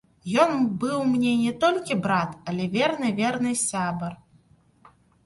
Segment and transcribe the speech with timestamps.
[0.43, 4.13] Ён быў мне не толькі брат, але верны-верны сябар.